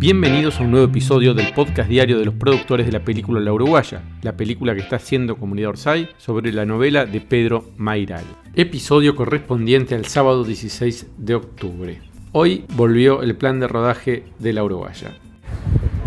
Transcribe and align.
Bienvenidos 0.00 0.60
a 0.60 0.62
un 0.62 0.70
nuevo 0.70 0.86
episodio 0.86 1.34
del 1.34 1.52
podcast 1.52 1.88
diario 1.88 2.20
de 2.20 2.24
los 2.24 2.34
productores 2.34 2.86
de 2.86 2.92
la 2.92 3.02
película 3.02 3.40
La 3.40 3.52
Uruguaya, 3.52 4.00
la 4.22 4.36
película 4.36 4.72
que 4.76 4.80
está 4.80 4.94
haciendo 4.94 5.36
Comunidad 5.36 5.70
Orsay 5.70 6.08
sobre 6.18 6.52
la 6.52 6.64
novela 6.64 7.04
de 7.04 7.20
Pedro 7.20 7.72
Mairal. 7.78 8.22
Episodio 8.54 9.16
correspondiente 9.16 9.96
al 9.96 10.06
sábado 10.06 10.44
16 10.44 11.08
de 11.16 11.34
octubre. 11.34 12.00
Hoy 12.30 12.64
volvió 12.76 13.22
el 13.22 13.34
plan 13.34 13.58
de 13.58 13.66
rodaje 13.66 14.22
de 14.38 14.52
La 14.52 14.62
Uruguaya. 14.62 15.16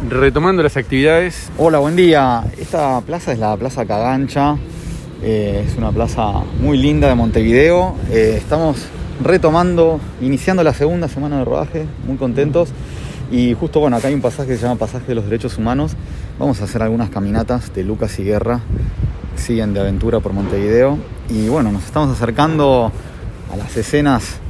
Retomando 0.09 0.63
las 0.63 0.77
actividades. 0.77 1.51
Hola, 1.57 1.79
buen 1.79 1.97
día. 1.97 2.45
Esta 2.57 3.01
plaza 3.01 3.33
es 3.33 3.39
la 3.39 3.57
Plaza 3.57 3.85
Cagancha. 3.85 4.55
Eh, 5.21 5.65
es 5.67 5.75
una 5.75 5.91
plaza 5.91 6.31
muy 6.61 6.77
linda 6.77 7.09
de 7.09 7.15
Montevideo. 7.15 7.97
Eh, 8.09 8.35
estamos 8.37 8.87
retomando, 9.21 9.99
iniciando 10.21 10.63
la 10.63 10.73
segunda 10.73 11.09
semana 11.09 11.39
de 11.39 11.45
rodaje, 11.45 11.85
muy 12.07 12.15
contentos. 12.15 12.69
Y 13.31 13.53
justo, 13.53 13.79
bueno, 13.79 13.95
acá 13.95 14.09
hay 14.09 14.13
un 14.13 14.21
pasaje 14.21 14.49
que 14.49 14.57
se 14.57 14.63
llama 14.63 14.75
Pasaje 14.75 15.07
de 15.07 15.15
los 15.15 15.23
Derechos 15.23 15.57
Humanos. 15.57 15.93
Vamos 16.37 16.59
a 16.59 16.65
hacer 16.65 16.83
algunas 16.83 17.09
caminatas 17.09 17.73
de 17.73 17.85
Lucas 17.85 18.19
y 18.19 18.25
Guerra. 18.25 18.59
Siguen 19.37 19.73
de 19.73 19.79
aventura 19.79 20.19
por 20.19 20.33
Montevideo. 20.33 20.97
Y 21.29 21.47
bueno, 21.47 21.71
nos 21.71 21.85
estamos 21.85 22.09
acercando 22.09 22.91
a 23.49 23.55
las 23.55 23.77
escenas 23.77 24.41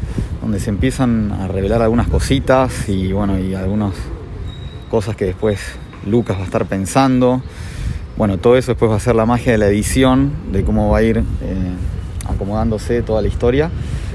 donde 0.41 0.59
se 0.59 0.71
empiezan 0.71 1.31
a 1.31 1.47
revelar 1.47 1.83
algunas 1.83 2.07
cositas 2.07 2.89
y 2.89 3.11
bueno, 3.11 3.37
y 3.37 3.53
algunas 3.53 3.93
cosas 4.89 5.15
que 5.15 5.25
después 5.25 5.59
Lucas 6.07 6.37
va 6.37 6.41
a 6.41 6.45
estar 6.45 6.65
pensando. 6.65 7.43
Bueno, 8.17 8.39
todo 8.39 8.57
eso 8.57 8.71
después 8.71 8.89
va 8.89 8.95
a 8.95 8.99
ser 8.99 9.13
la 9.13 9.27
magia 9.27 9.51
de 9.51 9.59
la 9.59 9.67
edición, 9.67 10.31
de 10.51 10.63
cómo 10.63 10.89
va 10.89 10.97
a 10.97 11.03
ir 11.03 11.17
eh, 11.17 11.23
acomodándose 12.27 13.03
toda 13.03 13.21
la 13.21 13.27
historia. 13.27 13.69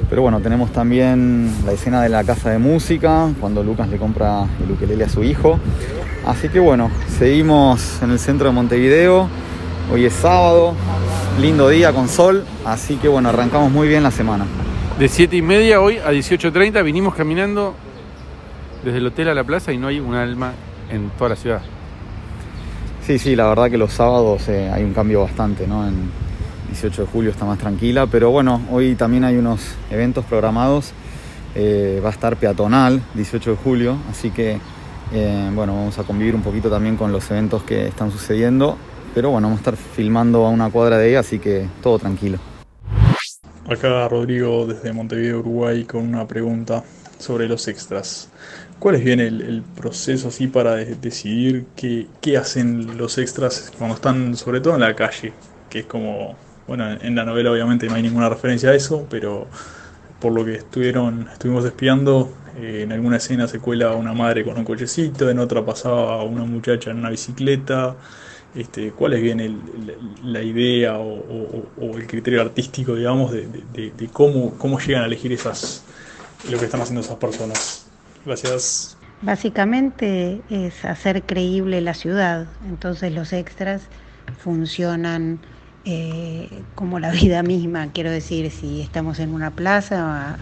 Pero 0.09 0.23
bueno, 0.23 0.41
tenemos 0.41 0.73
también 0.73 1.51
la 1.65 1.73
escena 1.73 2.03
de 2.03 2.09
la 2.09 2.23
casa 2.25 2.51
de 2.51 2.59
música, 2.59 3.29
cuando 3.41 3.63
Lucas 3.63 3.89
le 3.89 3.99
compra 3.99 4.47
el 4.65 4.71
ukelele 4.71 5.05
a 5.05 5.09
su 5.09 5.25
hijo. 5.25 5.59
Así 6.25 6.49
que 6.49 6.61
bueno, 6.61 6.91
seguimos 7.19 8.03
en 8.03 8.11
el 8.11 8.19
centro 8.19 8.49
de 8.49 8.53
Montevideo. 8.53 9.29
Hoy 9.93 10.05
es 10.05 10.13
sábado, 10.13 10.75
lindo 11.41 11.69
día 11.69 11.93
con 11.93 12.09
sol, 12.09 12.45
así 12.65 12.97
que 12.97 13.09
bueno, 13.09 13.29
arrancamos 13.29 13.71
muy 13.71 13.89
bien 13.89 14.03
la 14.03 14.11
semana. 14.11 14.45
De 14.99 15.09
7 15.09 15.37
y 15.37 15.43
media 15.43 15.81
hoy 15.81 15.99
a 15.99 16.11
18.30 16.11 16.83
vinimos 16.83 17.15
caminando 17.15 17.75
desde 18.85 18.99
el 18.99 19.07
hotel 19.07 19.29
a 19.29 19.35
la 19.35 19.45
plaza 19.45 19.73
y 19.73 19.79
no 19.79 19.89
hay 19.89 20.01
un 20.01 20.15
alma 20.15 20.53
en 20.91 21.11
toda 21.11 21.31
la 21.31 21.37
ciudad. 21.37 21.63
Sí, 23.05 23.19
sí, 23.19 23.37
la 23.37 23.47
verdad 23.47 23.71
que 23.71 23.79
los 23.79 23.93
sábados 23.93 24.49
eh, 24.49 24.71
hay 24.73 24.83
un 24.83 24.93
cambio 24.93 25.23
bastante, 25.23 25.67
¿no? 25.67 25.87
En, 25.87 26.11
18 26.69 27.03
de 27.03 27.09
julio 27.09 27.31
está 27.31 27.45
más 27.45 27.59
tranquila, 27.59 28.07
pero 28.07 28.31
bueno, 28.31 28.63
hoy 28.71 28.95
también 28.95 29.25
hay 29.25 29.37
unos 29.37 29.75
eventos 29.91 30.25
programados. 30.25 30.93
Eh, 31.55 32.01
va 32.05 32.11
a 32.11 32.13
estar 32.13 32.37
peatonal 32.37 33.01
18 33.15 33.53
de 33.53 33.57
julio, 33.57 33.97
así 34.11 34.31
que 34.31 34.59
eh, 35.13 35.51
bueno, 35.55 35.75
vamos 35.75 35.99
a 35.99 36.03
convivir 36.03 36.35
un 36.35 36.43
poquito 36.43 36.69
también 36.69 36.97
con 36.97 37.13
los 37.13 37.31
eventos 37.31 37.63
que 37.63 37.87
están 37.87 38.11
sucediendo, 38.11 38.77
pero 39.15 39.31
bueno, 39.31 39.47
vamos 39.49 39.61
a 39.61 39.71
estar 39.71 39.77
filmando 39.77 40.45
a 40.45 40.51
una 40.51 40.69
cuadra 40.71 40.99
de 40.99 41.07
ahí, 41.07 41.15
así 41.15 41.39
que 41.39 41.67
todo 41.83 41.99
tranquilo. 41.99 42.39
Acá 43.69 44.09
Rodrigo 44.09 44.67
desde 44.67 44.93
Montevideo, 44.93 45.41
Uruguay, 45.41 45.85
con 45.85 46.03
una 46.07 46.27
pregunta 46.27 46.85
sobre 47.19 47.49
los 47.49 47.67
extras. 47.69 48.29
¿Cuál 48.79 48.97
es 48.97 49.05
bien 49.05 49.21
el, 49.21 49.63
proceso 49.75 50.29
así 50.29 50.49
para 50.49 50.77
decidir 50.77 51.67
qué, 51.75 52.07
qué, 52.21 52.37
hacen 52.37 52.99
los 52.99 53.17
extras 53.17 53.73
cuando 53.79 53.95
están 53.97 54.37
sobre 54.37 54.61
todo 54.61 54.75
en 54.75 54.81
la 54.81 54.95
calle? 54.95 55.33
Que 55.71 55.81
es 55.81 55.87
como 55.87 56.37
bueno, 56.67 56.91
en 56.91 57.15
la 57.15 57.25
novela 57.25 57.53
obviamente 57.53 57.87
no 57.87 57.95
hay 57.95 58.03
ninguna 58.03 58.29
referencia 58.29 58.71
a 58.71 58.75
eso, 58.75 59.07
pero 59.09 59.47
por 60.21 60.33
lo 60.33 60.45
que 60.45 60.57
estuvieron, 60.57 61.29
estuvimos 61.33 61.65
espiando, 61.65 62.33
eh, 62.57 62.83
en 62.83 62.93
alguna 62.93 63.19
escena 63.19 63.47
se 63.47 63.59
cuela 63.59 63.93
una 63.93 64.15
madre 64.15 64.45
con 64.45 64.57
un 64.57 64.65
cochecito, 64.65 65.29
en 65.29 65.39
otra 65.39 65.65
pasaba 65.65 66.23
una 66.23 66.45
muchacha 66.45 66.91
en 66.91 66.99
una 66.99 67.11
bicicleta. 67.11 67.97
Este, 68.55 68.93
¿Cuál 68.93 69.13
es 69.13 69.23
bien 69.23 69.61
la 70.25 70.43
idea 70.43 70.97
o, 70.99 71.69
el 71.79 72.07
criterio 72.07 72.41
artístico, 72.41 72.95
digamos, 72.95 73.31
de, 73.31 74.09
cómo, 74.13 74.55
cómo 74.57 74.81
llegan 74.81 75.03
a 75.03 75.07
elegir 75.07 75.33
esas, 75.33 75.85
lo 76.51 76.59
que 76.59 76.65
están 76.65 76.81
haciendo 76.81 77.03
esas 77.03 77.17
personas? 77.17 77.87
Gracias. 78.25 78.97
Básicamente 79.21 80.41
es 80.49 80.85
hacer 80.87 81.23
creíble 81.25 81.83
la 81.83 81.93
ciudad, 81.93 82.47
entonces 82.67 83.13
los 83.13 83.35
extras 83.35 83.83
funcionan 84.39 85.39
eh, 85.89 86.49
como 86.75 86.99
la 86.99 87.13
vida 87.13 87.45
misma. 87.45 87.93
Quiero 87.93 88.11
decir, 88.11 88.51
si 88.51 88.81
estamos 88.81 89.21
en 89.21 89.33
una 89.33 89.53
plaza, 89.53 90.37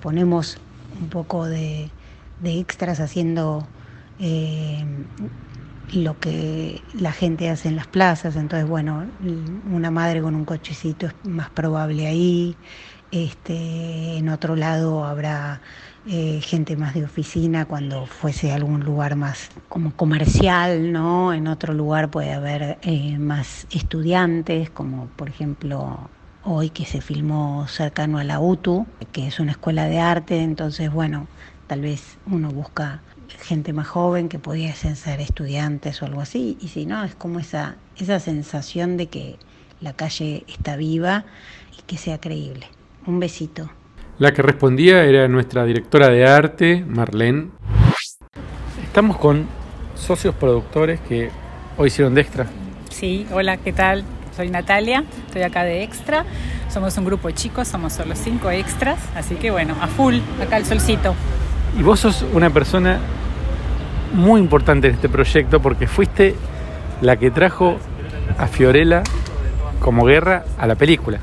ponemos 0.00 0.56
un 0.98 1.08
poco 1.10 1.44
de, 1.44 1.90
extras 2.42 2.98
haciendo 2.98 3.68
eh, 4.18 4.82
lo 5.92 6.18
que 6.18 6.80
la 6.98 7.12
gente 7.12 7.50
hace 7.50 7.68
en 7.68 7.76
las 7.76 7.86
plazas. 7.86 8.34
Entonces, 8.36 8.66
bueno, 8.66 9.04
una 9.70 9.90
madre 9.90 10.22
con 10.22 10.34
un 10.34 10.46
cochecito 10.46 11.06
es 11.06 11.14
más 11.24 11.50
probable 11.50 12.06
ahí. 12.06 12.56
Este, 13.10 14.16
en 14.16 14.30
otro 14.30 14.56
lado 14.56 15.04
habrá 15.04 15.60
eh, 16.08 16.40
gente 16.42 16.76
más 16.76 16.94
de 16.94 17.04
oficina 17.04 17.66
cuando 17.66 18.06
fuese 18.06 18.52
algún 18.52 18.80
lugar 18.84 19.14
más 19.16 19.50
como 19.68 19.94
comercial, 19.94 20.92
¿no? 20.92 21.34
En 21.34 21.46
otro 21.48 21.74
lugar 21.74 22.10
puede 22.10 22.32
haber 22.32 22.78
eh, 22.82 23.18
más 23.18 23.66
estudiantes, 23.70 24.70
como 24.70 25.08
por 25.16 25.28
ejemplo 25.28 26.10
hoy 26.42 26.70
que 26.70 26.86
se 26.86 27.00
filmó 27.02 27.66
cercano 27.68 28.18
a 28.18 28.24
la 28.24 28.40
UTU, 28.40 28.86
que 29.12 29.26
es 29.26 29.38
una 29.40 29.52
escuela 29.52 29.86
de 29.86 29.98
arte, 30.00 30.40
entonces 30.42 30.90
bueno, 30.90 31.28
tal 31.66 31.82
vez 31.82 32.18
uno 32.24 32.50
busca 32.52 33.04
gente 33.28 33.72
más 33.74 33.88
joven 33.88 34.28
que 34.30 34.38
pudiesen 34.38 34.96
ser 34.96 35.20
estudiantes 35.20 36.00
o 36.02 36.06
algo 36.06 36.20
así, 36.22 36.56
y 36.60 36.68
si 36.68 36.86
no, 36.86 37.04
es 37.04 37.14
como 37.14 37.38
esa, 37.38 37.76
esa 37.96 38.18
sensación 38.20 38.96
de 38.96 39.08
que 39.10 39.38
la 39.80 39.92
calle 39.94 40.44
está 40.48 40.76
viva 40.76 41.26
y 41.78 41.82
que 41.82 41.98
sea 41.98 42.18
creíble. 42.20 42.66
Un 43.06 43.20
besito. 43.20 43.77
La 44.18 44.32
que 44.32 44.42
respondía 44.42 45.04
era 45.04 45.28
nuestra 45.28 45.64
directora 45.64 46.08
de 46.08 46.26
arte, 46.26 46.84
Marlene. 46.84 47.50
Estamos 48.82 49.16
con 49.16 49.46
socios 49.94 50.34
productores 50.34 50.98
que 51.00 51.30
hoy 51.76 51.86
hicieron 51.86 52.14
de 52.14 52.22
extra. 52.22 52.46
Sí, 52.90 53.28
hola, 53.32 53.58
¿qué 53.58 53.72
tal? 53.72 54.02
Soy 54.36 54.50
Natalia, 54.50 55.04
estoy 55.28 55.42
acá 55.42 55.62
de 55.62 55.84
extra. 55.84 56.24
Somos 56.68 56.98
un 56.98 57.04
grupo 57.04 57.28
de 57.28 57.34
chicos, 57.34 57.68
somos 57.68 57.92
solo 57.92 58.16
cinco 58.16 58.50
extras, 58.50 58.98
así 59.14 59.36
que 59.36 59.52
bueno, 59.52 59.76
a 59.80 59.86
full, 59.86 60.16
acá 60.42 60.56
el 60.56 60.64
solcito. 60.64 61.14
Y 61.78 61.84
vos 61.84 62.00
sos 62.00 62.24
una 62.32 62.50
persona 62.50 62.98
muy 64.14 64.40
importante 64.40 64.88
en 64.88 64.94
este 64.94 65.08
proyecto 65.08 65.62
porque 65.62 65.86
fuiste 65.86 66.34
la 67.02 67.16
que 67.16 67.30
trajo 67.30 67.76
a 68.36 68.48
Fiorella 68.48 69.04
como 69.78 70.04
guerra 70.04 70.44
a 70.58 70.66
la 70.66 70.74
película. 70.74 71.20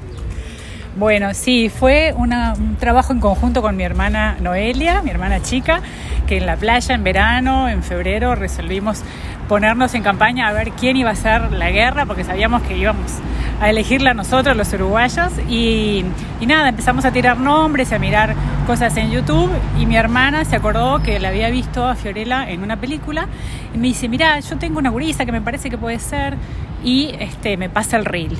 Bueno, 0.97 1.33
sí, 1.33 1.67
fue 1.67 2.13
un 2.15 2.31
trabajo 2.79 3.11
en 3.11 3.19
conjunto 3.19 3.61
con 3.61 3.75
mi 3.75 3.83
hermana 3.83 4.37
Noelia, 4.39 5.01
mi 5.01 5.09
hermana 5.09 5.41
chica, 5.41 5.81
que 6.25 6.37
en 6.37 6.45
la 6.45 6.55
playa 6.55 6.95
en 6.95 7.03
verano, 7.03 7.67
en 7.67 7.83
febrero, 7.83 8.33
resolvimos 8.33 9.03
ponernos 9.49 9.93
en 9.93 10.03
campaña 10.03 10.47
a 10.47 10.53
ver 10.53 10.71
quién 10.71 10.95
iba 10.95 11.09
a 11.09 11.15
ser 11.15 11.51
la 11.51 11.69
guerra, 11.69 12.05
porque 12.05 12.23
sabíamos 12.23 12.61
que 12.61 12.77
íbamos 12.77 13.11
a 13.59 13.69
elegirla 13.69 14.13
nosotros, 14.13 14.55
los 14.55 14.71
uruguayos, 14.71 15.33
y, 15.49 16.05
nada, 16.47 16.69
empezamos 16.69 17.03
a 17.03 17.11
tirar 17.11 17.37
nombres 17.39 17.91
a 17.91 17.99
mirar 17.99 18.33
cosas 18.65 18.95
en 18.95 19.11
YouTube, 19.11 19.51
y 19.77 19.85
mi 19.85 19.97
hermana 19.97 20.45
se 20.45 20.55
acordó 20.55 21.03
que 21.03 21.19
la 21.19 21.27
había 21.27 21.49
visto 21.49 21.85
a 21.85 21.95
Fiorella 21.95 22.49
en 22.49 22.63
una 22.63 22.77
película, 22.77 23.27
y 23.73 23.77
me 23.79 23.87
dice, 23.87 24.07
mira, 24.07 24.39
yo 24.39 24.57
tengo 24.57 24.79
una 24.79 24.91
gurisa 24.91 25.25
que 25.25 25.33
me 25.33 25.41
parece 25.41 25.69
que 25.69 25.77
puede 25.77 25.99
ser, 25.99 26.37
y 26.85 27.13
este, 27.19 27.57
me 27.57 27.69
pasa 27.69 27.97
el 27.97 28.05
reel. 28.05 28.37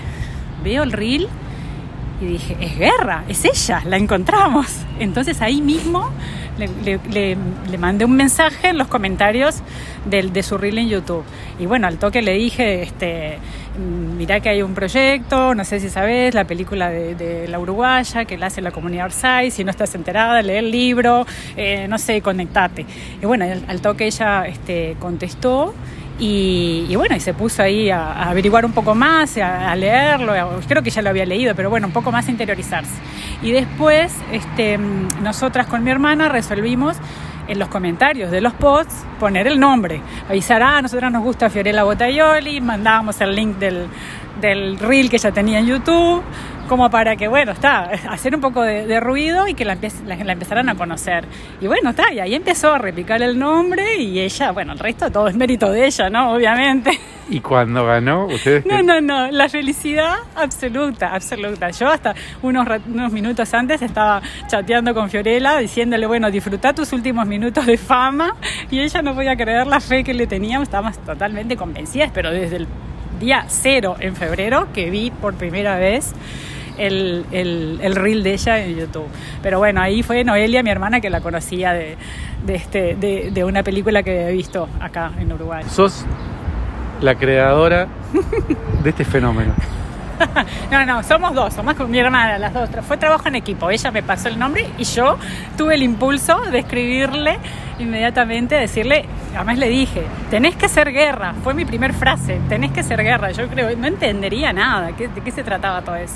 Veo 0.64 0.84
el 0.84 0.94
reel 0.94 1.28
y 2.22 2.26
dije, 2.26 2.58
es 2.60 2.78
guerra, 2.78 3.24
es 3.28 3.46
ella, 3.46 3.82
la 3.86 3.98
encontramos. 3.98 4.68
Entonces 5.00 5.42
ahí 5.42 5.62
mismo 5.62 6.12
le, 6.58 7.38
mandé 7.78 8.06
un 8.06 8.16
mensaje 8.16 8.70
en 8.70 8.78
los 8.78 8.88
comentarios 8.88 9.62
de 10.06 10.44
su 10.44 10.58
reel 10.58 10.78
en 10.78 10.90
YouTube. 10.90 11.24
Y 11.60 11.66
bueno, 11.66 11.88
al 11.88 11.98
toque 11.98 12.22
le 12.22 12.34
dije, 12.34 12.84
este, 12.84 13.40
mirá 14.18 14.40
que 14.40 14.50
hay 14.50 14.62
un 14.62 14.74
proyecto, 14.74 15.54
no 15.56 15.66
sé 15.66 15.80
si 15.80 15.90
sabes, 15.90 16.34
la 16.34 16.46
película 16.46 16.90
de, 16.90 17.48
la 17.48 17.60
uruguaya 17.60 18.26
que 18.26 18.38
la 18.38 18.48
hace 18.48 18.62
la 18.62 18.72
comunidad 18.72 19.06
Orsay, 19.06 19.52
si 19.52 19.64
no 19.64 19.72
estás 19.72 19.96
enterada, 19.96 20.42
lee 20.42 20.54
el 20.54 20.72
libro, 20.72 21.26
eh, 21.58 21.88
no 21.88 21.98
sé, 21.98 22.22
conectate. 22.22 22.86
Y 23.22 23.26
bueno, 23.26 23.46
al, 23.68 23.82
toque 23.82 24.06
ella 24.06 24.46
este, 24.46 24.96
contestó 25.00 25.74
y, 26.18 26.96
bueno, 26.96 27.16
y 27.16 27.20
se 27.20 27.34
puso 27.34 27.62
ahí 27.62 27.90
a, 27.90 28.30
averiguar 28.30 28.66
un 28.66 28.72
poco 28.72 28.96
más, 28.96 29.38
a, 29.38 29.76
leerlo, 29.76 30.34
creo 30.68 30.82
que 30.82 30.90
ya 30.90 31.02
lo 31.02 31.10
había 31.10 31.26
leído, 31.26 31.56
pero 31.56 31.70
bueno, 31.70 31.88
un 31.88 31.94
poco 31.94 32.12
más 32.12 32.28
a 32.28 32.32
interiorizarse. 32.32 32.94
Y 33.42 33.52
después, 33.52 34.14
este, 34.32 34.78
nosotras 34.78 35.68
con 35.68 35.84
mi 35.84 35.92
hermana 35.92 36.30
resolvimos 36.30 36.98
en 37.48 37.60
los 37.60 37.68
comentarios 37.68 38.32
de 38.32 38.42
los 38.42 38.54
posts 38.54 39.06
poner 39.20 39.46
el 39.48 39.60
nombre, 39.60 40.02
avisar, 40.30 40.64
ah, 40.64 40.78
a 40.78 40.82
nosotras 40.82 41.12
nos 41.12 41.24
gusta 41.24 41.50
Fiorella 41.50 41.84
Botaioli, 41.84 42.62
mandábamos 42.62 43.20
el 43.22 43.36
link 43.36 43.58
del, 43.58 43.88
del 44.40 44.80
reel 44.80 45.10
que 45.10 45.18
ya 45.18 45.32
tenía 45.32 45.60
en 45.60 45.68
YouTube, 45.68 46.24
como 46.68 46.90
para 46.90 47.16
que, 47.16 47.28
bueno, 47.28 47.52
está, 47.52 47.84
hacer 48.10 48.36
un 48.36 48.42
poco 48.42 48.62
de, 48.62 49.00
ruido 49.00 49.48
y 49.48 49.54
que 49.54 49.66
la, 49.66 49.78
la, 50.06 50.32
empezaran 50.32 50.70
a 50.70 50.76
conocer. 50.76 51.26
Y 51.62 51.68
bueno, 51.68 51.92
está, 51.92 52.12
y 52.14 52.20
ahí 52.20 52.36
empezó 52.36 52.74
a 52.74 52.78
repicar 52.78 53.22
el 53.22 53.38
nombre 53.38 53.98
y 53.98 54.20
ella, 54.20 54.52
bueno, 54.52 54.74
el 54.74 54.80
resto 54.80 55.12
todo 55.12 55.28
es 55.28 55.36
mérito 55.36 55.72
de 55.72 55.86
ella, 55.86 56.10
¿no? 56.10 56.34
Obviamente. 56.34 57.00
¿Y 57.30 57.40
cuando 57.40 57.86
ganó? 57.86 58.28
¿Ustedes 58.28 58.66
no, 58.66 58.84
no, 58.84 59.02
no, 59.02 59.32
la 59.32 59.50
felicidad 59.50 60.16
absoluta, 60.36 61.14
absoluta. 61.14 61.72
Yo 61.72 61.88
hasta 61.88 62.14
unos, 62.44 62.68
unos 62.88 63.12
minutos 63.12 63.52
antes 63.54 63.82
estaba 63.82 64.22
chateando 64.48 64.94
con 64.94 65.10
Fiorella 65.10 65.58
diciéndole, 65.58 66.06
bueno, 66.06 66.30
disfruta 66.30 66.74
tus 66.74 66.94
últimos 66.94 67.26
minutos 67.26 67.66
de 67.66 67.78
fama 67.78 68.36
y 68.72 68.80
ella 68.80 69.02
no 69.02 69.16
podía 69.16 69.36
creer 69.36 69.66
la 69.66 69.80
fe 69.80 70.04
que 70.04 70.14
le 70.14 70.28
teníamos, 70.28 70.68
estábamos 70.68 70.98
totalmente 71.00 71.56
convencidas, 71.58 72.12
pero 72.14 72.32
desde 72.32 72.58
el 72.58 72.68
día 73.20 73.46
cero 73.48 73.96
en 74.00 74.16
febrero 74.16 74.68
que 74.74 74.90
vi 74.90 75.10
por 75.10 75.36
primera 75.36 75.78
vez 75.78 76.14
el, 76.78 77.26
el, 77.32 77.96
reel 77.96 78.24
de 78.24 78.34
ella 78.34 78.64
en 78.64 78.76
YouTube. 78.76 79.08
Pero 79.42 79.60
bueno, 79.60 79.82
ahí 79.82 80.04
fue 80.04 80.24
Noelia, 80.24 80.64
mi 80.64 80.70
hermana, 80.70 81.02
que 81.02 81.10
la 81.10 81.22
conocía 81.22 81.74
de, 81.74 81.98
de, 82.46 82.56
este, 82.56 82.96
de, 82.96 83.32
de 83.32 83.44
una 83.44 83.64
película 83.64 84.04
que 84.04 84.30
he 84.30 84.32
visto 84.32 84.68
acá 84.80 85.12
en 85.20 85.32
Uruguay. 85.32 85.64
Sos 85.70 86.06
la 87.02 87.16
creadora 87.16 87.88
de 88.84 88.90
este 88.90 89.06
fenómeno. 89.06 89.54
no, 90.72 90.86
no, 90.86 91.04
somos 91.04 91.34
dos, 91.34 91.54
somos 91.54 91.76
con 91.76 91.90
mi 91.90 92.00
hermana, 92.00 92.38
las 92.38 92.54
dos. 92.54 92.70
Fue 92.88 92.98
trabajo 92.98 93.28
en 93.28 93.36
equipo. 93.36 93.70
Ella 93.70 93.92
me 93.92 94.04
pasó 94.04 94.28
el 94.28 94.40
nombre 94.40 94.68
y 94.78 94.84
yo 94.84 95.18
tuve 95.58 95.76
el 95.76 95.84
impulso 95.84 96.42
de 96.52 96.60
escribirle 96.60 97.40
inmediatamente, 97.80 98.56
decirle, 98.56 99.06
además 99.36 99.58
le 99.58 99.68
dije, 99.70 100.04
tenés 100.30 100.56
que 100.56 100.66
hacer 100.66 100.92
guerra. 100.92 101.34
Fue 101.44 101.54
mi 101.54 101.66
primer 101.66 101.94
frase, 101.94 102.40
tenés 102.48 102.72
que 102.72 102.82
hacer 102.82 103.04
guerra. 103.04 103.32
Yo 103.32 103.48
creo, 103.48 103.76
no 103.76 103.88
entendería 103.88 104.54
nada, 104.54 104.88
de 104.88 105.22
qué 105.24 105.32
se 105.32 105.44
trataba 105.44 105.82
todo 105.82 105.96
eso. 105.96 106.16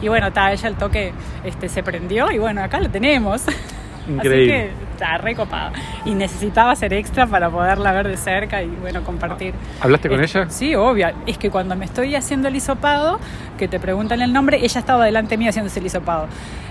Y 0.00 0.08
bueno, 0.08 0.28
está, 0.28 0.52
ella 0.52 0.68
el 0.68 0.76
toque 0.76 1.12
este, 1.44 1.68
se 1.68 1.82
prendió 1.82 2.30
y 2.30 2.38
bueno, 2.38 2.62
acá 2.62 2.80
lo 2.80 2.90
tenemos. 2.90 3.42
Increíble. 4.08 4.60
Así 4.60 4.68
que 4.68 4.88
está 4.92 5.18
recopada. 5.18 5.72
Y 6.04 6.14
necesitaba 6.14 6.74
ser 6.74 6.92
extra 6.92 7.26
para 7.26 7.50
poderla 7.50 7.92
ver 7.92 8.08
de 8.08 8.16
cerca 8.16 8.62
y 8.62 8.68
bueno, 8.68 9.02
compartir. 9.04 9.54
¿Hablaste 9.80 10.08
con 10.08 10.22
ella? 10.22 10.50
Sí, 10.50 10.74
obvio. 10.74 11.08
Es 11.26 11.38
que 11.38 11.50
cuando 11.50 11.76
me 11.76 11.84
estoy 11.84 12.14
haciendo 12.14 12.48
el 12.48 12.56
hisopado, 12.56 13.20
que 13.56 13.68
te 13.68 13.78
preguntan 13.78 14.22
el 14.22 14.32
nombre, 14.32 14.58
ella 14.58 14.80
estaba 14.80 15.04
delante 15.04 15.36
mío 15.36 15.50
haciéndose 15.50 15.80
el 15.80 15.86
hisopado. 15.86 16.28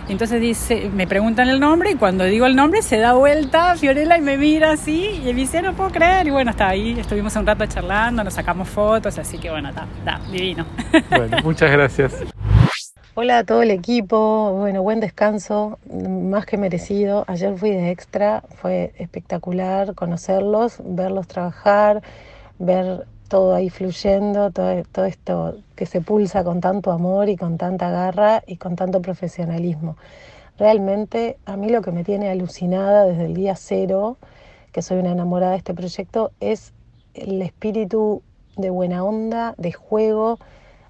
Entonces 0.09 0.39
dice, 0.39 0.89
me 0.93 1.05
preguntan 1.05 1.49
el 1.49 1.59
nombre 1.59 1.91
y 1.91 1.95
cuando 1.95 2.23
digo 2.23 2.45
el 2.45 2.55
nombre 2.55 2.81
se 2.81 2.97
da 2.97 3.13
vuelta 3.13 3.75
Fiorella 3.75 4.17
y 4.17 4.21
me 4.21 4.37
mira 4.37 4.71
así 4.71 5.21
y 5.21 5.25
me 5.25 5.33
dice, 5.33 5.61
no 5.61 5.73
puedo 5.73 5.89
creer. 5.89 6.27
Y 6.27 6.29
bueno, 6.29 6.51
está 6.51 6.69
ahí, 6.69 6.97
estuvimos 6.97 7.35
un 7.35 7.45
rato 7.45 7.65
charlando, 7.65 8.23
nos 8.23 8.33
sacamos 8.33 8.69
fotos, 8.69 9.17
así 9.17 9.37
que 9.37 9.49
bueno, 9.49 9.69
está, 9.69 9.85
está 9.99 10.19
divino. 10.31 10.65
Bueno, 11.09 11.37
muchas 11.43 11.71
gracias. 11.71 12.23
Hola 13.19 13.39
a 13.39 13.43
todo 13.43 13.63
el 13.63 13.71
equipo, 13.71 14.53
bueno, 14.53 14.83
buen 14.83 14.99
descanso, 14.99 15.79
más 15.89 16.45
que 16.45 16.55
merecido. 16.55 17.23
Ayer 17.25 17.57
fui 17.57 17.71
de 17.71 17.89
extra, 17.89 18.43
fue 18.57 18.93
espectacular 18.99 19.95
conocerlos, 19.95 20.79
verlos 20.85 21.25
trabajar, 21.25 22.03
ver 22.59 23.07
todo 23.27 23.55
ahí 23.55 23.71
fluyendo, 23.71 24.51
todo, 24.51 24.83
todo 24.91 25.05
esto 25.05 25.55
que 25.75 25.87
se 25.87 25.99
pulsa 25.99 26.43
con 26.43 26.61
tanto 26.61 26.91
amor 26.91 27.27
y 27.27 27.37
con 27.37 27.57
tanta 27.57 27.89
garra 27.89 28.43
y 28.45 28.57
con 28.57 28.75
tanto 28.75 29.01
profesionalismo. 29.01 29.97
Realmente 30.59 31.39
a 31.47 31.57
mí 31.57 31.69
lo 31.69 31.81
que 31.81 31.91
me 31.91 32.03
tiene 32.03 32.29
alucinada 32.29 33.05
desde 33.05 33.25
el 33.25 33.33
día 33.33 33.55
cero, 33.55 34.17
que 34.71 34.83
soy 34.83 34.99
una 34.99 35.13
enamorada 35.13 35.53
de 35.53 35.57
este 35.57 35.73
proyecto, 35.73 36.33
es 36.39 36.71
el 37.15 37.41
espíritu 37.41 38.21
de 38.57 38.69
buena 38.69 39.03
onda, 39.03 39.55
de 39.57 39.71
juego, 39.71 40.37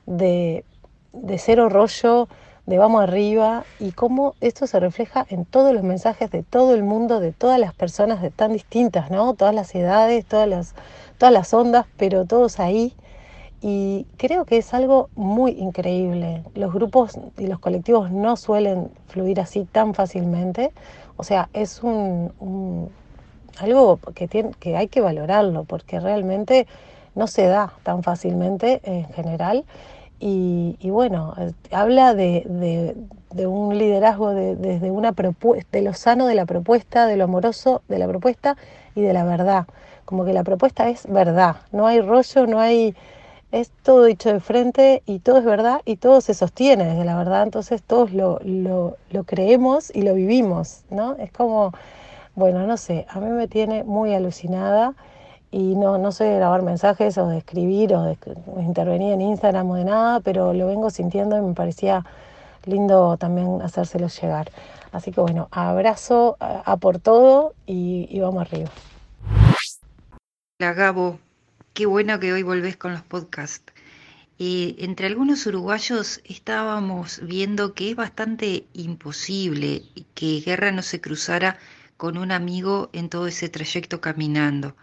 de 0.06 0.66
de 1.22 1.38
cero 1.38 1.70
rollo, 1.70 2.28
de 2.66 2.78
vamos 2.78 3.02
arriba, 3.02 3.64
y 3.80 3.92
cómo 3.92 4.36
esto 4.42 4.68
se 4.68 4.80
refleja 4.80 5.26
en 5.30 5.46
todos 5.46 5.74
los 5.74 5.84
mensajes 5.84 6.30
de 6.32 6.44
todo 6.44 6.74
el 6.74 6.84
mundo, 6.84 7.20
de 7.20 7.32
todas 7.32 7.60
las 7.60 7.74
personas 7.74 8.22
de 8.22 8.30
tan 8.30 8.54
distintas, 8.54 9.10
¿no? 9.10 9.34
Todas 9.34 9.56
las 9.56 9.74
edades, 9.74 10.26
todas 10.26 10.50
las, 10.50 10.76
todas 11.18 11.34
las 11.34 11.54
ondas, 11.54 11.86
pero 11.98 12.26
todos 12.26 12.60
ahí. 12.60 12.94
Y 13.62 14.06
creo 14.18 14.46
que 14.46 14.58
es 14.58 14.74
algo 14.74 15.10
muy 15.16 15.52
increíble. 15.52 16.44
Los 16.56 16.74
grupos 16.74 17.18
y 17.38 17.48
los 17.48 17.60
colectivos 17.60 18.12
no 18.12 18.36
suelen 18.36 18.92
fluir 19.08 19.40
así 19.40 19.64
tan 19.64 19.94
fácilmente. 19.94 20.74
O 21.16 21.24
sea, 21.24 21.50
es 21.54 21.82
un, 21.82 22.92
algo 23.60 23.98
que, 24.14 24.28
tiene, 24.28 24.52
que 24.60 24.78
hay 24.78 24.88
que 24.90 25.02
valorarlo 25.02 25.64
porque 25.64 26.00
realmente 26.00 26.68
no 27.16 27.28
se 27.28 27.48
da 27.48 27.74
tan 27.84 28.04
fácilmente 28.04 28.82
en 28.84 29.06
general 29.14 29.66
y, 30.20 30.90
bueno, 30.90 31.34
eh, 31.38 31.52
habla 31.72 32.14
de, 32.14 32.96
un 33.46 33.78
liderazgo 33.78 34.32
desde 34.32 34.90
una 34.90 35.12
propuesta, 35.12 35.78
de 35.78 35.84
lo 35.84 35.94
sano 35.94 36.26
de 36.28 36.36
la 36.36 36.46
propuesta, 36.46 37.06
de 37.06 37.18
lo 37.18 37.26
amoroso 37.26 37.84
de 37.88 38.00
la 38.00 38.08
propuesta 38.08 38.58
y 38.96 39.02
de 39.02 39.14
la 39.14 39.24
verdad. 39.24 39.68
Como 40.06 40.26
que 40.26 40.34
la 40.34 40.44
propuesta 40.44 40.90
es 40.90 41.06
verdad, 41.08 41.58
no 41.72 41.86
hay 41.86 42.02
rollo, 42.02 42.48
no 42.48 42.60
hay, 42.60 42.96
es 43.52 43.70
todo 43.84 44.06
dicho 44.06 44.32
de 44.32 44.40
frente 44.40 45.04
y 45.06 45.20
todo 45.20 45.38
es 45.38 45.46
verdad 45.46 45.82
y 45.86 45.98
todo 45.98 46.22
se 46.22 46.34
sostiene 46.34 46.86
desde 46.86 47.06
la 47.06 47.18
verdad, 47.18 47.44
entonces 47.44 47.84
todos 47.84 48.14
lo, 48.14 48.40
lo, 48.44 48.98
lo 49.12 49.24
creemos 49.24 49.92
y 49.94 50.02
lo 50.02 50.14
vivimos, 50.16 50.84
¿no? 50.90 51.16
Es 51.18 51.32
como, 51.32 51.74
bueno, 52.36 52.66
no 52.66 52.78
sé, 52.78 53.06
a 53.10 53.20
mí 53.20 53.30
me 53.30 53.48
tiene 53.48 53.84
muy 53.84 54.14
alucinada 54.16 54.96
y 55.58 55.74
no, 55.74 55.98
no 55.98 56.12
soy 56.12 56.28
de 56.28 56.36
grabar 56.36 56.62
mensajes 56.62 57.18
o 57.18 57.30
de 57.30 57.40
escribir 57.40 57.92
o 57.96 58.04
de, 58.04 58.16
intervenir 58.62 59.14
en 59.14 59.22
Instagram 59.22 59.72
o 59.72 59.76
de 59.76 59.86
nada, 59.86 60.20
pero 60.20 60.54
lo 60.54 60.68
vengo 60.68 60.92
sintiendo 60.92 61.36
y 61.36 61.42
me 61.42 61.56
parecía 61.56 62.06
lindo 62.66 63.18
también 63.18 63.64
hacérselos 63.64 64.22
llegar. 64.22 64.52
Así 64.92 65.12
que 65.12 65.20
bueno, 65.20 65.48
abrazo 65.50 66.38
a, 66.40 66.78
por 66.78 67.00
todo 67.00 67.56
y, 67.66 68.20
vamos 68.20 68.42
arriba. 68.42 68.70
Hola 70.60 70.74
Gabo, 70.74 71.20
qué 71.74 71.88
bueno 71.88 72.20
que 72.20 72.34
hoy 72.34 72.44
volvés 72.44 72.78
con 72.78 72.92
los 72.92 73.02
podcasts. 73.02 73.74
Entre 74.38 75.08
algunos 75.08 75.48
uruguayos 75.48 76.22
estábamos 76.24 77.20
viendo 77.24 77.74
que 77.74 77.90
es 77.90 77.96
bastante 77.96 78.68
imposible 78.74 79.82
que 80.14 80.40
Guerra 80.42 80.72
no 80.72 80.84
se 80.84 81.02
cruzara 81.02 81.58
con 81.98 82.20
un 82.20 82.32
amigo 82.32 82.92
en 82.94 83.10
todo 83.10 83.26
ese 83.26 83.50
trayecto 83.50 84.02
caminando 84.02 84.76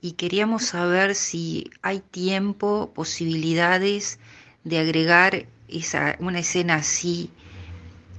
y 0.00 0.12
queríamos 0.12 0.64
saber 0.64 1.14
si 1.14 1.70
hay 1.82 2.00
tiempo, 2.00 2.92
posibilidades 2.94 4.18
de 4.64 4.78
agregar 4.78 5.46
esa, 5.68 6.16
una 6.18 6.40
escena 6.40 6.76
así 6.76 7.30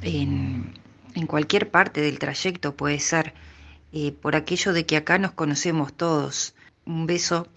en, 0.01 0.73
cualquier 1.27 1.69
parte 1.69 2.01
del 2.01 2.19
trayecto, 2.19 2.75
puede 2.75 2.99
ser, 2.99 3.33
eh, 3.91 4.11
por 4.11 4.35
aquello 4.35 4.73
de 4.73 4.85
que 4.85 4.97
acá 4.97 5.17
nos 5.17 5.31
conocemos 5.31 5.93
todos. 5.93 6.53
Un 6.85 7.07
beso. 7.07 7.47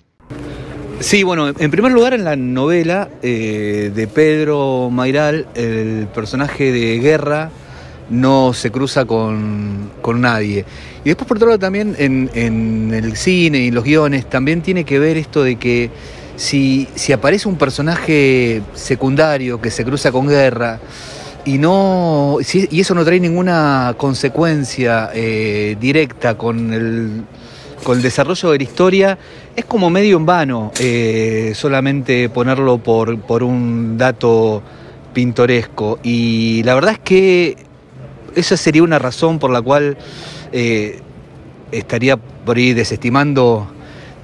Sí, 1.00 1.22
bueno, 1.22 1.48
en 1.48 1.70
primer 1.70 1.92
lugar 1.92 2.14
en 2.14 2.24
la 2.24 2.36
novela 2.36 3.10
eh, 3.22 3.92
de 3.94 4.06
Pedro 4.06 4.90
Mairal, 4.90 5.46
el 5.54 6.08
personaje 6.14 6.72
de 6.72 6.98
Guerra 6.98 7.50
no 8.10 8.52
se 8.52 8.70
cruza 8.70 9.04
con, 9.04 9.90
con 10.02 10.20
nadie. 10.20 10.64
Y 11.04 11.08
después, 11.08 11.26
por 11.26 11.38
otro 11.38 11.48
lado, 11.48 11.58
también 11.58 11.94
en, 11.98 12.92
el 12.92 13.16
cine 13.16 13.58
y 13.58 13.70
los 13.70 13.84
guiones, 13.84 14.28
también 14.28 14.60
tiene 14.60 14.84
que 14.84 14.98
ver 14.98 15.16
esto 15.16 15.42
de 15.42 15.56
que 15.56 15.90
si, 16.36 16.88
si 16.94 17.12
aparece 17.12 17.48
un 17.48 17.56
personaje 17.56 18.62
secundario 18.74 19.60
que 19.60 19.70
se 19.70 19.84
cruza 19.84 20.12
con 20.12 20.26
guerra, 20.26 20.80
y 21.44 21.56
no 21.56 22.36
y 22.40 22.80
eso 22.80 22.94
no 22.94 23.02
trae 23.02 23.18
ninguna 23.18 23.94
consecuencia 23.96 25.10
eh, 25.14 25.74
directa 25.80 26.36
con 26.36 26.70
el, 26.72 27.22
con 27.82 27.96
el 27.96 28.02
desarrollo 28.02 28.50
de 28.50 28.58
la 28.58 28.62
historia 28.62 29.18
es 29.56 29.64
como 29.64 29.88
medio 29.88 30.18
en 30.18 30.26
vano 30.26 30.70
eh, 30.78 31.52
solamente 31.54 32.28
ponerlo 32.28 32.76
por, 32.76 33.18
por 33.20 33.42
un 33.42 33.96
dato 33.96 34.62
pintoresco 35.14 35.98
y 36.02 36.62
la 36.64 36.74
verdad 36.74 36.92
es 36.92 36.98
que 36.98 37.69
esa 38.34 38.56
sería 38.56 38.82
una 38.82 38.98
razón 38.98 39.38
por 39.38 39.50
la 39.50 39.62
cual 39.62 39.96
eh, 40.52 41.00
estaría 41.72 42.16
por 42.16 42.56
ahí 42.56 42.72
desestimando 42.72 43.68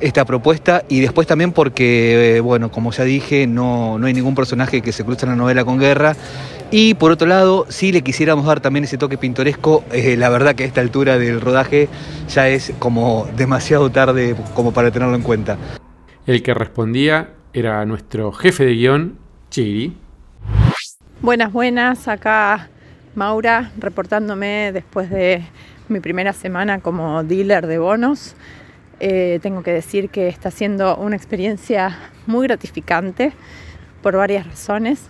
esta 0.01 0.25
propuesta 0.25 0.85
y 0.89 1.01
después 1.01 1.27
también 1.27 1.53
porque, 1.53 2.37
eh, 2.37 2.41
bueno, 2.41 2.71
como 2.71 2.93
ya 2.93 3.05
dije, 3.05 3.47
no, 3.47 3.99
no 3.99 4.07
hay 4.07 4.15
ningún 4.15 4.35
personaje 4.35 4.83
que 4.83 4.93
se 4.93 5.05
cruce 5.05 5.25
en 5.25 5.31
la 5.31 5.37
novela 5.37 5.65
con 5.65 5.79
guerra. 5.79 6.15
Y 6.71 6.95
por 6.95 7.13
otro 7.13 7.29
lado, 7.29 7.67
si 7.69 7.93
le 7.93 8.03
quisiéramos 8.03 8.45
dar 8.45 8.61
también 8.61 8.85
ese 8.85 8.99
toque 8.99 9.17
pintoresco, 9.17 9.85
eh, 9.93 10.17
la 10.17 10.29
verdad 10.29 10.55
que 10.55 10.65
a 10.65 10.67
esta 10.67 10.81
altura 10.81 11.17
del 11.17 11.41
rodaje 11.41 11.89
ya 12.29 12.49
es 12.49 12.73
como 12.79 13.29
demasiado 13.37 13.91
tarde 13.91 14.35
como 14.55 14.73
para 14.73 14.91
tenerlo 14.91 15.15
en 15.15 15.23
cuenta. 15.23 15.57
El 16.27 16.43
que 16.43 16.55
respondía 16.55 17.31
era 17.53 17.85
nuestro 17.87 18.33
jefe 18.33 18.67
de 18.67 18.75
guion, 18.75 19.19
Chiri. 19.51 19.97
Buenas, 21.23 21.53
buenas, 21.53 22.09
acá 22.09 22.69
Maura 23.17 23.73
reportándome 23.79 24.73
después 24.73 25.09
de 25.09 25.43
mi 25.89 26.01
primera 26.01 26.35
semana 26.35 26.81
como 26.81 27.25
dealer 27.25 27.67
de 27.67 27.79
bonos. 27.79 28.37
Eh, 29.01 29.39
tengo 29.43 29.63
que 29.63 29.73
decir 29.73 30.11
que 30.11 30.29
está 30.29 30.51
siendo 30.51 30.97
una 30.97 31.17
experiencia 31.17 31.97
muy 32.27 32.47
gratificante 32.47 33.33
por 34.03 34.17
varias 34.17 34.47
razones. 34.47 35.09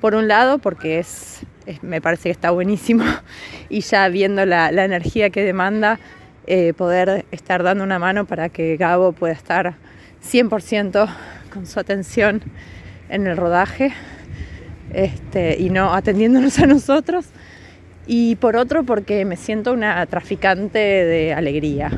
Por 0.00 0.16
un 0.16 0.26
lado, 0.26 0.58
porque 0.58 0.98
es, 0.98 1.42
me 1.82 2.00
parece 2.00 2.24
que 2.24 2.30
está 2.32 2.50
buenísimo 2.50 3.04
y 3.68 3.82
ya 3.82 4.08
viendo 4.08 4.44
la, 4.44 4.68
energía 4.70 5.30
que 5.30 5.44
demanda, 5.44 6.00
eh, 6.48 6.72
poder 6.74 7.26
estar 7.30 7.62
dando 7.62 7.84
una 7.84 8.00
mano 8.00 8.24
para 8.24 8.48
que 8.48 8.76
Gabo 8.76 9.12
pueda 9.12 9.34
estar 9.34 9.76
100% 10.24 11.08
con 11.52 11.66
su 11.66 11.78
atención 11.78 12.42
en 13.08 13.28
el 13.28 13.36
rodaje 13.36 13.92
este, 14.92 15.56
y 15.58 15.70
no 15.70 15.94
atendiéndonos 15.94 16.58
a 16.58 16.66
nosotros. 16.66 17.26
Y 18.06 18.36
por 18.36 18.56
otro, 18.56 18.84
porque 18.84 19.24
me 19.24 19.36
siento 19.36 19.72
una 19.72 20.04
traficante 20.06 20.78
de 20.78 21.32
alegría. 21.34 21.90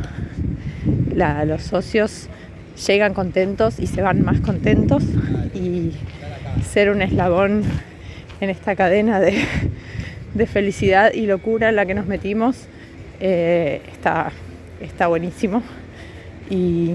los 1.46 1.62
socios 1.62 2.28
llegan 2.86 3.14
contentos 3.14 3.78
y 3.78 3.86
se 3.86 4.02
van 4.02 4.22
más 4.24 4.40
contentos 4.40 5.04
y 5.54 5.92
ser 6.62 6.90
un 6.90 7.02
eslabón 7.02 7.62
en 8.40 8.50
esta 8.50 8.74
cadena 8.74 9.20
de, 9.20 9.44
felicidad 10.46 11.12
y 11.12 11.26
locura 11.26 11.68
en 11.68 11.76
la 11.76 11.86
que 11.86 11.94
nos 11.94 12.06
metimos 12.06 12.66
eh, 13.20 13.80
está, 13.92 14.32
está 14.80 15.06
buenísimo. 15.06 15.62
Y, 16.50 16.92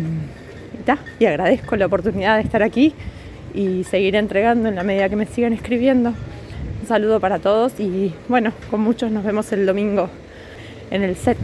y 1.20 1.26
agradezco 1.26 1.76
la 1.76 1.86
oportunidad 1.86 2.36
de 2.36 2.44
estar 2.44 2.62
aquí 2.62 2.94
y 3.54 3.84
seguir 3.84 4.16
entregando 4.16 4.70
en 4.70 4.76
la 4.76 4.84
medida 4.84 5.10
que 5.10 5.16
me 5.16 5.26
sigan 5.26 5.54
escribiendo. 5.54 6.10
Un 6.82 6.88
saludo 6.88 7.20
para 7.20 7.40
todos 7.40 7.80
y 7.80 8.14
bueno, 8.28 8.52
con 8.70 8.82
muchos 8.82 9.12
nos 9.12 9.24
vemos 9.24 9.52
el 9.52 9.66
domingo 9.66 10.10
en 10.92 11.04
el 11.04 11.16
set. 11.16 11.38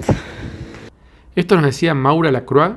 Esto 1.35 1.55
nos 1.55 1.65
decía 1.65 1.93
Maura 1.93 2.31
Lacroix, 2.31 2.75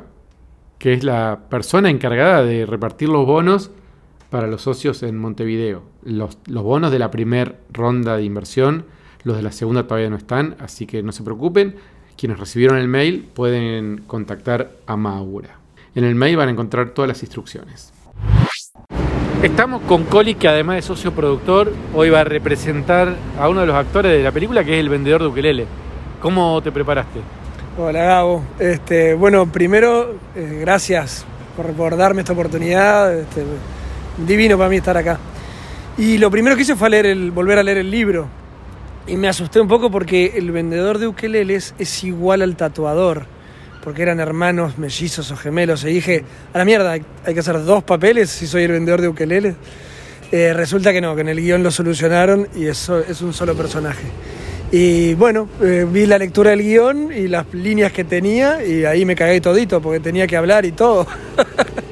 que 0.78 0.92
es 0.92 1.04
la 1.04 1.40
persona 1.48 1.90
encargada 1.90 2.42
de 2.42 2.66
repartir 2.66 3.08
los 3.08 3.26
bonos 3.26 3.70
para 4.30 4.46
los 4.46 4.62
socios 4.62 5.02
en 5.02 5.16
Montevideo. 5.18 5.82
Los, 6.02 6.38
los 6.46 6.62
bonos 6.62 6.90
de 6.90 6.98
la 6.98 7.10
primera 7.10 7.54
ronda 7.72 8.16
de 8.16 8.24
inversión, 8.24 8.84
los 9.24 9.36
de 9.36 9.42
la 9.42 9.52
segunda 9.52 9.86
todavía 9.86 10.10
no 10.10 10.16
están, 10.16 10.56
así 10.58 10.86
que 10.86 11.02
no 11.02 11.12
se 11.12 11.22
preocupen. 11.22 11.76
Quienes 12.16 12.38
recibieron 12.38 12.78
el 12.78 12.88
mail 12.88 13.28
pueden 13.34 14.02
contactar 14.06 14.70
a 14.86 14.96
Maura. 14.96 15.58
En 15.94 16.04
el 16.04 16.14
mail 16.14 16.36
van 16.36 16.48
a 16.48 16.52
encontrar 16.52 16.90
todas 16.90 17.08
las 17.08 17.22
instrucciones. 17.22 17.92
Estamos 19.42 19.82
con 19.82 20.04
Coli, 20.04 20.34
que 20.34 20.48
además 20.48 20.76
de 20.76 20.82
socio 20.82 21.12
productor, 21.12 21.70
hoy 21.94 22.08
va 22.08 22.20
a 22.20 22.24
representar 22.24 23.14
a 23.38 23.50
uno 23.50 23.60
de 23.60 23.66
los 23.66 23.76
actores 23.76 24.10
de 24.10 24.22
la 24.22 24.32
película, 24.32 24.64
que 24.64 24.74
es 24.74 24.80
el 24.80 24.88
vendedor 24.88 25.20
de 25.20 25.26
ukelele. 25.28 25.66
¿Cómo 26.22 26.60
te 26.62 26.72
preparaste? 26.72 27.20
Hola 27.78 28.02
Gabo. 28.02 28.42
Este, 28.58 29.12
bueno, 29.12 29.46
primero, 29.52 30.14
eh, 30.34 30.58
gracias 30.62 31.26
por, 31.76 31.96
darme 31.98 32.22
esta 32.22 32.32
oportunidad. 32.32 33.14
Este, 33.14 33.44
divino 34.26 34.56
para 34.56 34.70
mí 34.70 34.76
estar 34.76 34.96
acá. 34.96 35.18
Y 35.98 36.16
lo 36.16 36.30
primero 36.30 36.56
que 36.56 36.62
hice 36.62 36.74
fue 36.74 36.88
leer 36.88 37.04
el, 37.04 37.30
volver 37.30 37.58
a 37.58 37.62
leer 37.62 37.78
el 37.78 37.90
libro. 37.90 38.28
Y 39.06 39.16
me 39.16 39.28
asusté 39.28 39.60
un 39.60 39.68
poco 39.68 39.90
porque 39.90 40.32
el 40.36 40.50
vendedor 40.50 40.96
de 40.96 41.08
ukeleles 41.08 41.74
es 41.78 42.04
igual 42.04 42.40
al 42.40 42.56
tatuador. 42.56 43.26
Porque 43.86 44.02
eran 44.02 44.18
hermanos, 44.18 44.78
mellizos 44.78 45.30
o 45.30 45.36
gemelos. 45.36 45.84
Y 45.84 45.90
dije, 45.90 46.24
a 46.52 46.58
la 46.58 46.64
mierda, 46.64 46.90
hay, 46.90 47.04
que 47.32 47.38
hacer 47.38 47.62
dos 47.62 47.84
papeles 47.84 48.30
si 48.30 48.48
soy 48.48 48.64
el 48.64 48.72
vendedor 48.72 49.00
de 49.00 49.06
ukeleles. 49.06 49.54
Eh, 50.32 50.52
resulta 50.52 50.92
que 50.92 51.00
no, 51.00 51.14
que 51.14 51.20
en 51.20 51.28
el 51.28 51.40
guion 51.40 51.62
lo 51.62 51.70
solucionaron 51.70 52.48
y 52.56 52.66
eso 52.66 52.98
es 52.98 53.22
un 53.22 53.32
solo 53.32 53.54
personaje. 53.54 54.08
Y 54.72 55.14
bueno, 55.14 55.48
eh, 55.62 55.86
vi 55.88 56.04
la 56.04 56.18
lectura 56.18 56.50
del 56.50 56.64
guion 56.64 57.12
y 57.12 57.28
las 57.28 57.46
líneas 57.54 57.92
que 57.92 58.02
tenía 58.02 58.64
y 58.64 58.84
ahí 58.84 59.04
me 59.04 59.14
cagué 59.14 59.40
todito 59.40 59.80
porque 59.80 60.00
tenía 60.00 60.26
que 60.26 60.36
hablar 60.36 60.64
y 60.66 60.72
todo. 60.72 61.06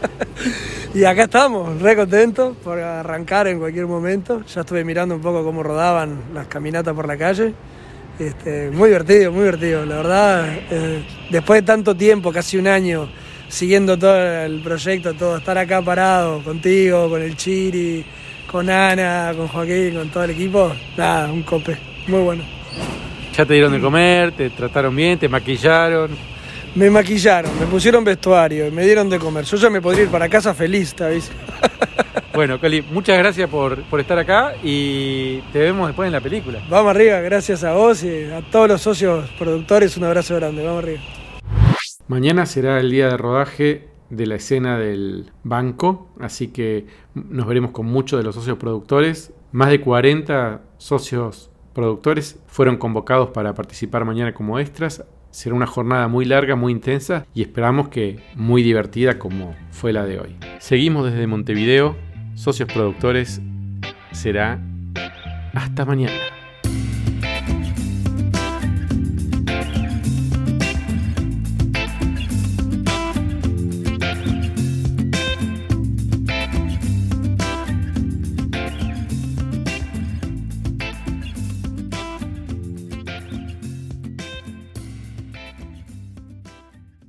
y 0.94 1.04
acá 1.04 1.22
estamos, 1.22 1.80
re 1.80 1.94
contentos 1.94 2.56
por 2.56 2.80
arrancar 2.80 3.46
en 3.46 3.60
cualquier 3.60 3.86
momento. 3.86 4.42
Ya 4.52 4.62
estuve 4.62 4.82
mirando 4.82 5.14
un 5.14 5.22
poco 5.22 5.44
cómo 5.44 5.62
rodaban 5.62 6.22
las 6.34 6.48
caminatas 6.48 6.92
por 6.92 7.06
la 7.06 7.16
calle. 7.16 7.54
Este, 8.18 8.70
muy 8.70 8.88
divertido, 8.88 9.32
muy 9.32 9.40
divertido. 9.44 9.84
La 9.84 9.96
verdad, 9.96 10.48
eh, 10.70 11.02
después 11.30 11.62
de 11.62 11.66
tanto 11.66 11.96
tiempo, 11.96 12.32
casi 12.32 12.56
un 12.56 12.68
año, 12.68 13.08
siguiendo 13.48 13.98
todo 13.98 14.16
el 14.16 14.60
proyecto, 14.60 15.14
todo, 15.14 15.38
estar 15.38 15.58
acá 15.58 15.82
parado 15.82 16.42
contigo, 16.42 17.08
con 17.08 17.22
el 17.22 17.36
Chiri, 17.36 18.04
con 18.50 18.70
Ana, 18.70 19.32
con 19.36 19.48
Joaquín, 19.48 19.94
con 19.94 20.08
todo 20.10 20.24
el 20.24 20.30
equipo, 20.30 20.72
nada, 20.96 21.32
un 21.32 21.42
cope, 21.42 21.76
muy 22.06 22.20
bueno. 22.20 22.44
¿Ya 23.36 23.44
te 23.44 23.54
dieron 23.54 23.72
de 23.72 23.80
comer? 23.80 24.30
¿Te 24.30 24.50
trataron 24.50 24.94
bien? 24.94 25.18
¿Te 25.18 25.28
maquillaron? 25.28 26.10
Me 26.74 26.90
maquillaron, 26.90 27.52
me 27.60 27.66
pusieron 27.66 28.02
vestuario, 28.02 28.70
me 28.72 28.84
dieron 28.84 29.08
de 29.08 29.20
comer. 29.20 29.44
Yo 29.44 29.56
ya 29.56 29.70
me 29.70 29.80
podría 29.80 30.04
ir 30.04 30.10
para 30.10 30.28
casa 30.28 30.52
feliz, 30.54 30.92
¿te 30.92 31.20
Bueno, 32.34 32.60
Cali, 32.60 32.82
muchas 32.82 33.16
gracias 33.16 33.48
por, 33.48 33.84
por, 33.84 34.00
estar 34.00 34.18
acá 34.18 34.54
y 34.60 35.38
te 35.52 35.60
vemos 35.60 35.86
después 35.86 36.08
en 36.08 36.12
la 36.12 36.20
película. 36.20 36.60
Vamos 36.68 36.90
arriba, 36.90 37.20
gracias 37.20 37.62
a 37.62 37.74
vos 37.74 38.02
y 38.02 38.24
a 38.24 38.42
todos 38.50 38.66
los 38.66 38.82
socios 38.82 39.30
productores, 39.38 39.96
un 39.96 40.02
abrazo 40.02 40.34
grande, 40.34 40.64
vamos 40.64 40.82
arriba. 40.82 41.00
Mañana 42.08 42.44
será 42.44 42.80
el 42.80 42.90
día 42.90 43.06
de 43.06 43.16
rodaje 43.18 43.88
de 44.10 44.26
la 44.26 44.34
escena 44.34 44.76
del 44.76 45.30
banco, 45.44 46.08
así 46.20 46.48
que 46.48 46.86
nos 47.14 47.46
veremos 47.46 47.70
con 47.70 47.86
muchos 47.86 48.18
de 48.18 48.24
los 48.24 48.34
socios 48.34 48.58
productores, 48.58 49.32
más 49.52 49.70
de 49.70 49.80
40 49.80 50.60
socios 50.78 51.52
productores 51.72 52.40
fueron 52.46 52.78
convocados 52.78 53.30
para 53.30 53.54
participar 53.54 54.04
mañana 54.04 54.34
como 54.34 54.58
extras. 54.58 55.04
Será 55.34 55.56
una 55.56 55.66
jornada 55.66 56.06
muy 56.06 56.24
larga, 56.24 56.54
muy 56.54 56.70
intensa 56.70 57.26
y 57.34 57.42
esperamos 57.42 57.88
que 57.88 58.20
muy 58.36 58.62
divertida 58.62 59.18
como 59.18 59.56
fue 59.72 59.92
la 59.92 60.04
de 60.04 60.20
hoy. 60.20 60.36
Seguimos 60.60 61.10
desde 61.10 61.26
Montevideo, 61.26 61.96
socios 62.36 62.72
productores. 62.72 63.40
Será 64.12 64.60
hasta 65.52 65.84
mañana. 65.84 66.33